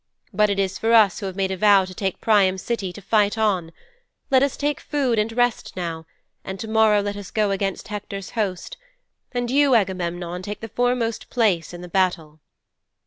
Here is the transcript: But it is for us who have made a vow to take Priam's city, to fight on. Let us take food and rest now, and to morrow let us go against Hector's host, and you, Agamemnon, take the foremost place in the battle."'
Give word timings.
But 0.33 0.49
it 0.49 0.57
is 0.57 0.79
for 0.79 0.93
us 0.95 1.19
who 1.19 1.27
have 1.27 1.35
made 1.35 1.51
a 1.51 1.57
vow 1.57 1.85
to 1.85 1.93
take 1.93 2.19
Priam's 2.21 2.63
city, 2.63 2.91
to 2.91 3.03
fight 3.03 3.37
on. 3.37 3.71
Let 4.31 4.41
us 4.41 4.57
take 4.57 4.79
food 4.79 5.19
and 5.19 5.31
rest 5.31 5.75
now, 5.75 6.07
and 6.43 6.59
to 6.59 6.67
morrow 6.67 7.01
let 7.03 7.15
us 7.15 7.29
go 7.29 7.51
against 7.51 7.89
Hector's 7.89 8.31
host, 8.31 8.77
and 9.31 9.51
you, 9.51 9.75
Agamemnon, 9.75 10.41
take 10.41 10.61
the 10.61 10.69
foremost 10.69 11.29
place 11.29 11.71
in 11.71 11.81
the 11.81 11.87
battle."' 11.87 12.39